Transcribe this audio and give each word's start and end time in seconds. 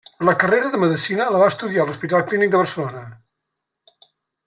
La 0.27 0.33
carrera 0.43 0.69
de 0.75 0.79
medicina 0.83 1.27
la 1.35 1.41
va 1.43 1.49
estudiar 1.53 1.83
a 1.83 1.87
l'Hospital 1.89 2.25
Clínic 2.33 2.53
de 2.57 2.61
Barcelona. 2.65 3.03